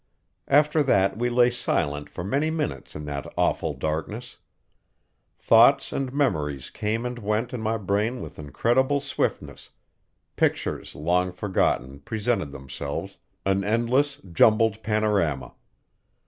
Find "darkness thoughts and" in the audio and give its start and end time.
3.75-6.11